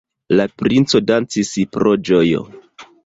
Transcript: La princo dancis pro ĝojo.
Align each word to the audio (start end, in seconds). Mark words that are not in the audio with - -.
La 0.39 0.45
princo 0.61 1.01
dancis 1.11 1.51
pro 1.77 1.93
ĝojo. 2.11 2.43